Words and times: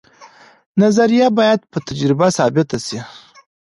نظریه 0.81 1.27
باید 1.37 1.59
په 1.71 1.77
تجربه 1.87 2.27
ثابته 2.37 2.77
سي. 2.85 2.99